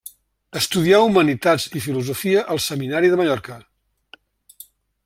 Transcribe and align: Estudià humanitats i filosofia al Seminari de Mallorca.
Estudià 0.59 1.01
humanitats 1.09 1.67
i 1.81 1.83
filosofia 1.89 2.43
al 2.55 2.63
Seminari 2.71 3.13
de 3.13 3.21
Mallorca. 3.23 3.61